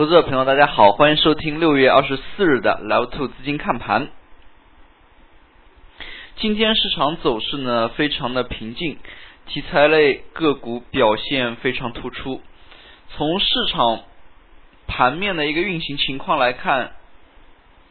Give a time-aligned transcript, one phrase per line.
[0.00, 4.08] 投资者朋友，大家好，欢迎收听六月二十四日的 Live Two 资金看盘。
[6.36, 8.96] 今天市场走势呢非常的平静，
[9.46, 12.40] 题材类个股表现非常突出。
[13.10, 14.00] 从市场
[14.86, 16.92] 盘面的一个运行情况来看，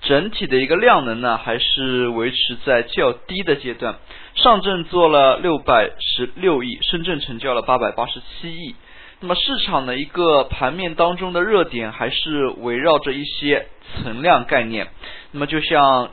[0.01, 3.99] 整体的一个量能呢还是维持在较低的阶段。
[4.33, 8.73] 上证做了六百十六亿，深圳成交了八百八十七亿。
[9.21, 14.87] 那么市场的一个盘面当中的热点还是围绕着一些存量概念。
[15.31, 16.11] 那么就像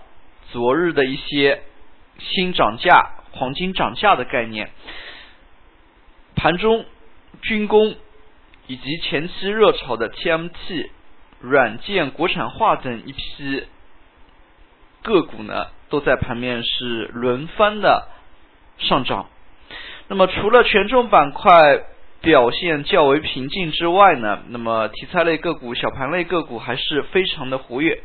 [0.50, 1.62] 昨日的一些
[2.18, 4.70] 新涨价、黄金涨价的概念，
[6.34, 6.84] 盘中
[7.42, 7.94] 军工
[8.66, 10.90] 以及前期热炒的 TMT、
[11.40, 13.64] 软件、国产化等一批
[15.02, 18.08] 个股呢，都在盘面是轮番的
[18.78, 19.28] 上涨。
[20.08, 21.84] 那么除了权重板块，
[22.20, 28.02] 表现较为平静之外呢，那么题材类个股、小盘类个股还是非常的活跃。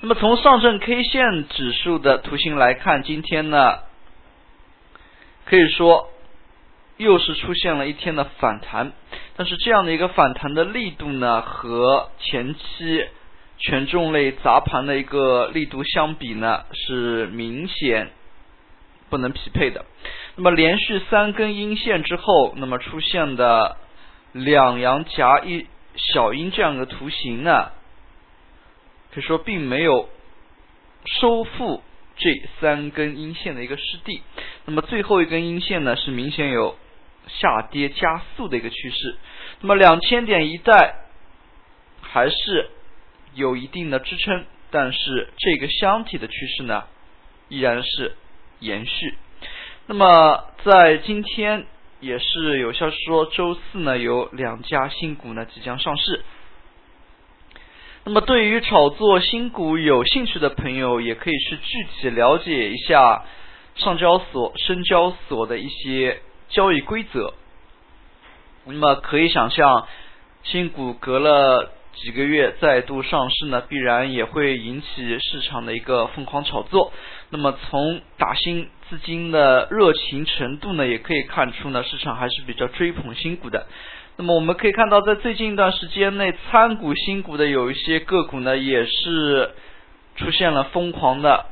[0.00, 3.78] 那么从上证 K 线指数的图形来看，今天呢，
[5.46, 6.10] 可以说
[6.96, 8.92] 又是出现了一天的反弹，
[9.36, 13.06] 但是这样的一个反弹的力度呢，和前期
[13.56, 18.10] 权重类砸盘的一个力度相比呢，是明显
[19.08, 19.86] 不能匹配的。
[20.36, 23.76] 那么连续三根阴线之后，那么出现的
[24.32, 27.70] 两阳夹一小阴这样的图形呢，
[29.12, 30.08] 可以说并没有
[31.04, 31.82] 收复
[32.16, 34.22] 这三根阴线的一个失地。
[34.64, 36.76] 那么最后一根阴线呢，是明显有
[37.28, 39.16] 下跌加速的一个趋势。
[39.60, 40.96] 那么两千点一带
[42.02, 42.70] 还是
[43.34, 46.84] 有一定的支撑，但是这个箱体的趋势呢，
[47.48, 48.16] 依然是
[48.58, 49.14] 延续。
[49.86, 51.66] 那么在今天
[52.00, 56.24] 也是有消息说，周四呢有两家新股呢即将上市。
[58.04, 63.24] 那么对于炒作新股有兴趣的朋友，也可以去具体了解一下
[63.74, 67.34] 上交所、深交所的一些交易规则。
[68.64, 69.86] 那么可以想象，
[70.44, 76.92] 新股隔了几个月再度上市呢，必然也会引起市场的一个疯狂炒作。
[77.30, 83.66] 那么从打新资金的热情程度呢，也可以看出呢，市场还是比较追捧新股的。
[84.16, 89.50] 那么我们可以看到，在最近一段时间内，参股新股的有一些个股呢，也是
[90.16, 91.46] 出现了疯狂的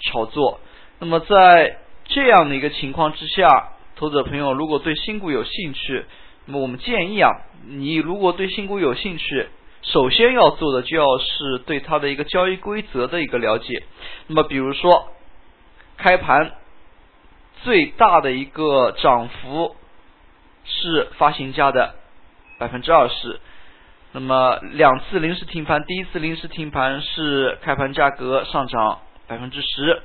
[0.00, 0.60] 炒作。
[0.98, 3.48] 那么在这样的一个情况之下，
[3.96, 6.04] 投资者朋友如果对新股有兴趣，
[6.46, 7.30] 那么我们建议啊，
[7.66, 9.46] 你如果对新股有兴趣，
[9.82, 13.84] 首先要做的就要是对它的一个交易规则的一个了解。
[14.26, 15.12] 那么比如说，
[15.96, 16.52] 开盘。
[17.64, 19.76] 最大的一个涨幅
[20.64, 21.94] 是发行价的
[22.58, 23.38] 百分之二十，
[24.10, 30.02] 那么两次临时停盘，第一次临时停盘是开盘价格上涨百分之十，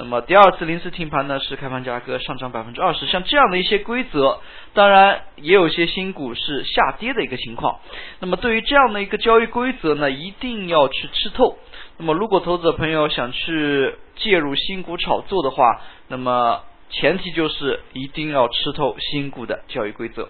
[0.00, 4.38] 那么第二次临时停盘呢是开盘价格上涨百分之二十，像这样的一些规则，
[4.72, 7.80] 当然也有些新股是下跌的一个情况，
[8.20, 11.58] 那么对于这样的一个交易规则呢，一定要去吃透。
[11.96, 16.60] 那么如果投资者朋友想去介入新股炒作的话，那么
[16.90, 20.28] 前提就是一定要吃透新股的交易规则。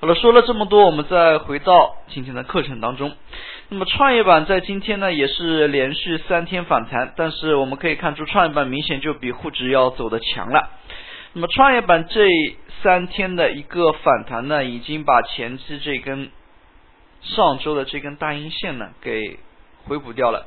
[0.00, 3.10] 好了，说了这么多，我们再回到今天的课程当中。
[3.70, 10.70] 那么创业板在今天呢也是连续三天反弹，但是我们可以看出创业板明显就比沪指要走的强了。
[11.34, 12.26] 那么创业板这
[12.82, 16.30] 三天的一个反弹呢，已经把前期这根
[17.20, 19.38] 上周的这根大阴线呢给
[19.84, 20.46] 回补掉了。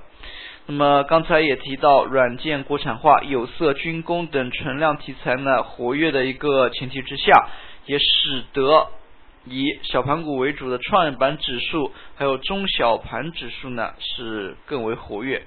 [0.66, 7.50] 那么刚才也提到，软件国产化、有色、军工等存量题材呢活跃的一个前提之下，
[7.86, 8.88] 也使得
[9.46, 15.44] 以小盘股为主的创业板指数，还有中小盘指数呢是更为活跃。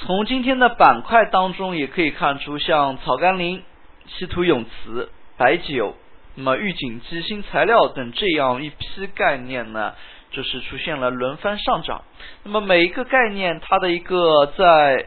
[0.00, 3.62] 从今天的板块当中也可以看出，像草甘膦、
[4.06, 5.96] 稀土永磁、白酒、
[6.34, 9.94] 那么预警机、新材料等这样一批概念呢。
[10.34, 12.04] 就是出现了轮番上涨，
[12.42, 15.06] 那么每一个概念它的一个在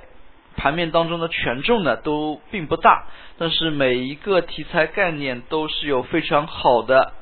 [0.55, 3.07] 盘面当中的权重呢都并不大，
[3.37, 7.13] 但是每一个题材概念都是有非常好的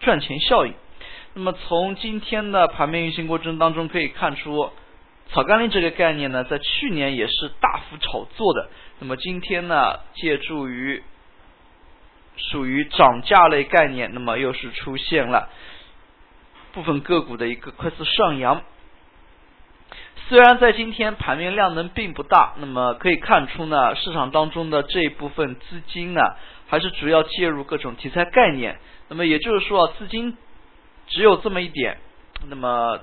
[0.00, 0.74] 赚钱效应。
[1.34, 4.70] 那么从今天的盘面运行过程当中可以看出，
[5.30, 11.02] 草甘膦这个概念呢在去年也是大幅炒作的，那么今天呢借助于
[12.36, 15.48] 属于涨价类概念，那么又是出现了
[16.72, 18.62] 部分个股的一个快速上扬。
[20.28, 26.20] 虽然在今天盘面量能并不大，那么可以看出呢，市场当中的这一部分资金呢，
[26.66, 28.78] 还是主要介入各种题材概念。
[29.08, 30.36] 那么也就是说，资金
[31.06, 31.96] 只有这么一点，
[32.46, 33.00] 那么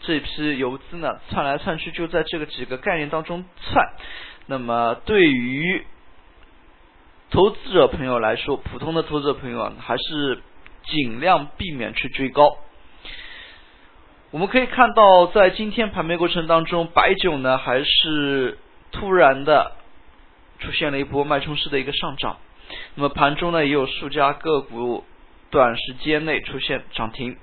[0.00, 3.92] 这批游资呢，窜来窜去就在这个几个概念当中窜。
[4.46, 5.84] 那么对于
[7.30, 10.40] 投资者朋友来说，普通的投资者朋友啊，还是
[10.84, 12.56] 尽量避免去追高。
[14.34, 18.58] 我们可以看到，在今天盘面过程当中，白酒呢还是
[18.90, 19.76] 突然的
[20.58, 22.38] 出现了一波脉冲式的一个上涨。
[22.96, 25.04] 那么盘中呢也有数家个股
[25.50, 27.36] 短时间内出现涨停。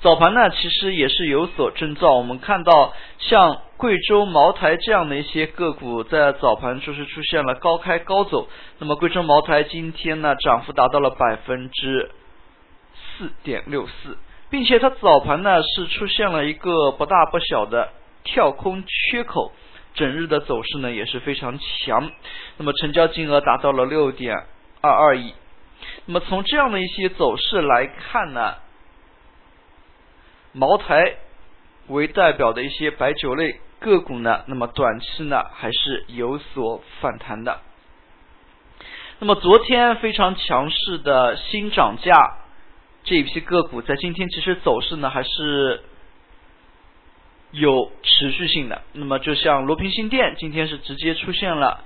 [0.00, 8.48] 早盘呢其实也是有所征兆，我们看到像贵州茅台这样的一些个股在早盘就是出现了高开高走。
[8.78, 12.10] 那么贵州茅台今天呢涨幅达到了百分之
[13.18, 14.16] 四点六四。
[14.50, 17.90] 并且它早盘呢是出现了一个不大不小的
[18.22, 19.52] 跳空缺口，
[19.94, 22.10] 整日的走势呢也是非常强，
[22.58, 24.36] 那么成交金额达到了六点
[24.80, 25.34] 二二亿。
[26.06, 28.54] 那么从这样的一些走势来看呢，
[30.52, 31.16] 茅台
[31.88, 37.60] 为代表的一些白酒类个股呢，那么短期呢还是有所反弹的。
[39.18, 42.38] 那么昨天非常强势的新涨价。
[43.04, 45.82] 这一批个股在今天其实走势呢还是
[47.50, 48.82] 有持续性的。
[48.92, 51.84] 那么就像罗平新店今天是直接出现了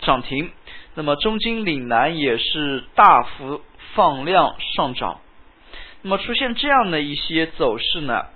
[0.00, 0.50] 涨停，
[0.94, 3.60] 那么中金岭南也是大幅
[3.94, 5.20] 放量上涨。
[6.02, 8.26] 那么出现这样的一些走势呢，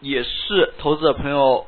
[0.00, 1.66] 也是投资者朋友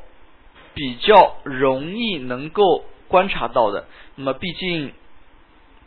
[0.75, 3.87] 比较容易能够观察到的。
[4.15, 4.93] 那么毕竟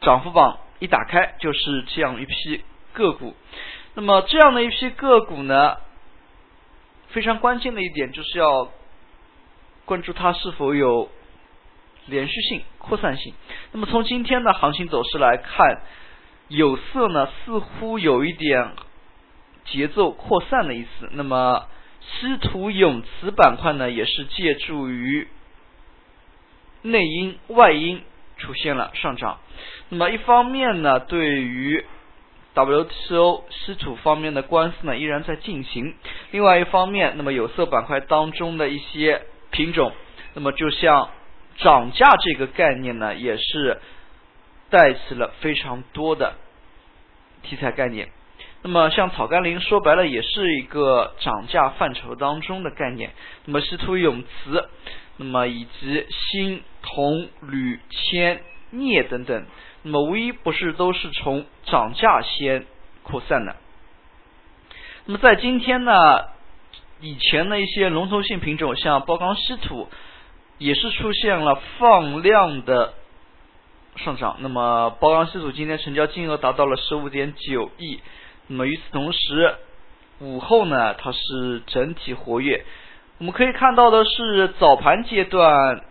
[0.01, 0.59] 涨幅榜。
[0.81, 2.63] 一打开就是这样一批
[2.93, 3.35] 个股，
[3.93, 5.77] 那么这样的一批个股呢，
[7.09, 8.71] 非常关键的一点就是要
[9.85, 11.11] 关注它是否有
[12.07, 13.35] 连续性、扩散性。
[13.71, 15.83] 那么从今天的行情走势来看，
[16.47, 18.71] 有色呢似乎有一点
[19.65, 21.09] 节奏扩散的意思。
[21.11, 21.67] 那么
[22.01, 25.27] 稀土永磁板块呢，也是借助于
[26.81, 28.01] 内因外因。
[28.41, 29.39] 出现了上涨，
[29.89, 31.85] 那么一方面呢，对于
[32.53, 35.93] WTO 稀土方面的官司呢依然在进行；
[36.31, 39.21] 另外一方面，那么有色板块当中的一些
[39.51, 39.93] 品种，
[40.33, 41.09] 那么就像
[41.57, 43.79] 涨价这个概念呢，也是
[44.69, 46.33] 带起了非常多的
[47.43, 48.09] 题材概念。
[48.63, 53.11] 那么像草甘膦，说白了也是一个涨价范畴当中的概念。
[53.45, 54.69] 那么稀土永磁，
[55.17, 56.63] 那么以及锌。
[56.83, 58.41] 铜、铝、铅、
[58.71, 59.45] 镍等等，
[59.83, 62.65] 那么无一不是都是从涨价先
[63.03, 63.55] 扩散的。
[65.05, 65.93] 那么在今天呢，
[67.01, 69.89] 以前的一些龙头性品种，像包钢稀土，
[70.57, 72.95] 也是出现了放量的
[73.95, 74.37] 上涨。
[74.39, 77.99] 那么包钢稀土今天成交金额达到了十五点九亿。
[78.47, 79.55] 那么与此同时，
[80.19, 82.65] 午后呢，它是整体活跃。
[83.21, 85.83] 我们可以看到的是早盘阶段。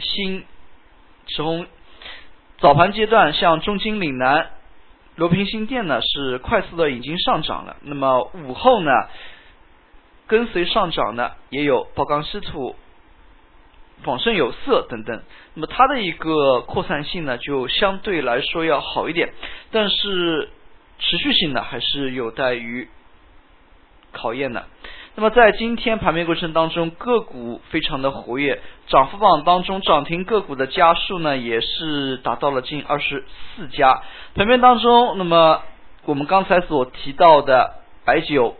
[0.00, 0.44] 新
[1.28, 1.64] 从
[2.58, 4.50] 早盘阶段，像中金岭南、
[5.14, 7.76] 罗平新店呢是快速的已经上涨了。
[7.82, 8.90] 那么午后呢，
[10.26, 12.74] 跟随上涨呢也有宝钢稀土、
[14.04, 15.22] 广盛有色等等。
[15.54, 19.32] 那么它的一个扩散性呢就相对来说要好一点，
[19.70, 20.48] 但是
[20.98, 22.88] 持续性呢还是有待于
[24.10, 24.66] 考验的。
[25.18, 33.24] 那么在今天盘面过程当中，个股非常的活跃，涨幅榜当中涨停个股的家数呢也是达到了近二十
[33.56, 34.00] 四家。
[34.36, 35.62] 盘面当中，那么
[36.04, 38.54] 我们刚才所提到的白酒、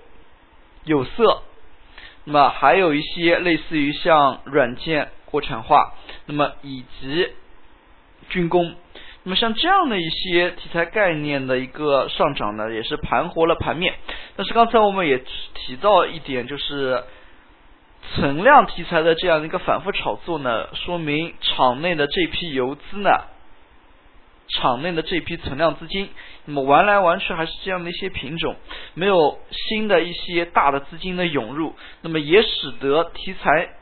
[0.83, 1.43] 有色，
[2.25, 5.93] 那么还有一些类似于像软件国产化，
[6.27, 7.29] 那么以及
[8.31, 8.75] 军工。
[9.29, 13.93] 那么像这样的一些题材概念的一个上涨呢，也是盘活了盘面。
[14.37, 15.19] 但是刚才我们也
[15.53, 17.05] 提到一点，就是
[18.15, 23.11] 存量题材的这样一个反复炒作呢，说明场内的这批游资呢，
[24.49, 26.09] 场内的这批存量资金，
[26.47, 28.57] 那么玩来玩去还是这样的一些品种，
[28.95, 33.75] 没有新的一些大的资金的涌入，那么也使得题材。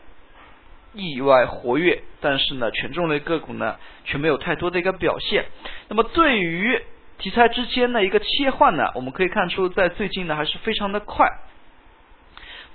[0.96, 5.44] 意外活跃，但是呢，权重类个股呢却没有太多的一个表现。
[5.88, 6.82] 那么对于
[7.18, 11.28] 题材之间的一个切换呢，我们可以看出，在最近呢还是非常的快。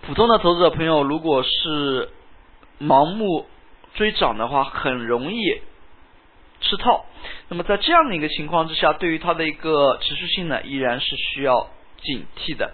[0.01, 2.09] 普通的投资者朋友，如果是
[2.79, 3.45] 盲目
[3.93, 5.61] 追涨的话，很容易
[6.61, 7.05] 吃套。
[7.49, 11.69] 那么在这样的一个情况之下，对于它的一个持续性呢，依然是需要
[12.01, 12.73] 警惕的。